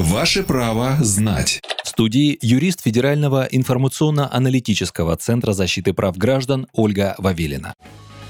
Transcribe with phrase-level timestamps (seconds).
[0.00, 1.60] Ваше право знать.
[1.84, 7.74] В студии юрист Федерального информационно-аналитического центра защиты прав граждан Ольга Вавилина.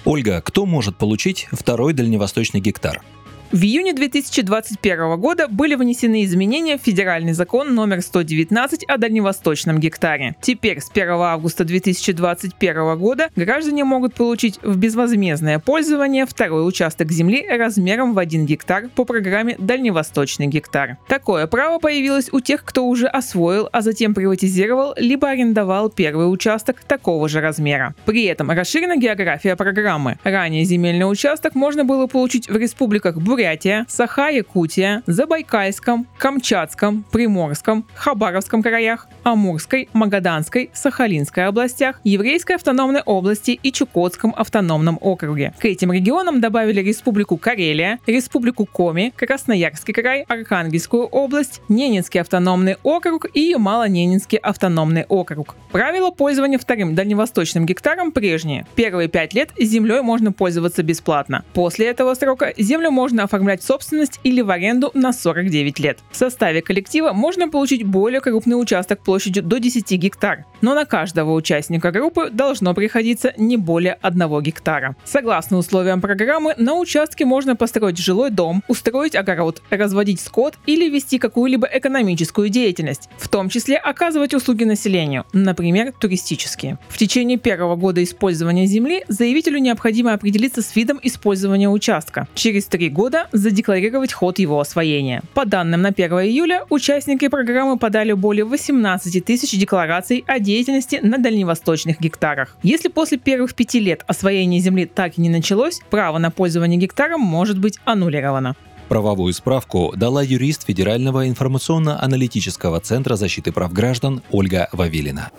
[0.04, 3.02] Ольга, кто может получить второй дальневосточный гектар?
[3.52, 10.36] В июне 2021 года были внесены изменения в федеральный закон номер 119 о дальневосточном гектаре.
[10.40, 17.44] Теперь с 1 августа 2021 года граждане могут получить в безвозмездное пользование второй участок земли
[17.44, 20.98] размером в 1 гектар по программе «Дальневосточный гектар».
[21.08, 26.84] Такое право появилось у тех, кто уже освоил, а затем приватизировал либо арендовал первый участок
[26.84, 27.96] такого же размера.
[28.04, 30.20] При этом расширена география программы.
[30.22, 38.62] Ранее земельный участок можно было получить в республиках Бурятия, Бурятия, Саха-Якутия, Забайкальском, Камчатском, Приморском, Хабаровском
[38.62, 45.54] краях, Амурской, Магаданской, Сахалинской областях, Еврейской автономной области и Чукотском автономном округе.
[45.58, 53.24] К этим регионам добавили Республику Карелия, Республику Коми, Красноярский край, Архангельскую область, Ненецкий автономный округ
[53.32, 55.56] и Малоненецкий автономный округ.
[55.72, 58.66] Правила пользования вторым дальневосточным гектаром прежние.
[58.74, 61.42] Первые пять лет землей можно пользоваться бесплатно.
[61.54, 65.98] После этого срока землю можно оформлять собственность или в аренду на 49 лет.
[66.10, 71.32] В составе коллектива можно получить более крупный участок площадью до 10 гектар, но на каждого
[71.32, 74.96] участника группы должно приходиться не более 1 гектара.
[75.04, 81.18] Согласно условиям программы, на участке можно построить жилой дом, устроить огород, разводить скот или вести
[81.18, 86.78] какую-либо экономическую деятельность, в том числе оказывать услуги населению, например, туристические.
[86.88, 92.26] В течение первого года использования земли заявителю необходимо определиться с видом использования участка.
[92.34, 95.22] Через три года задекларировать ход его освоения.
[95.34, 101.18] По данным на 1 июля, участники программы подали более 18 тысяч деклараций о деятельности на
[101.18, 102.56] дальневосточных гектарах.
[102.62, 107.20] Если после первых пяти лет освоение земли так и не началось, право на пользование гектаром
[107.20, 108.56] может быть аннулировано.
[108.88, 115.30] Правовую справку дала юрист Федерального информационно-аналитического центра защиты прав граждан Ольга Вавилина.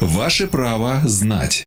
[0.00, 1.54] Ваше право знать.